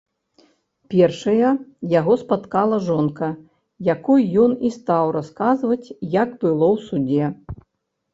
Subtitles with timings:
[0.91, 1.49] Першая
[1.99, 3.27] яго спаткала жонка,
[3.95, 7.25] якой ён і стаў расказваць, як было ў судзе.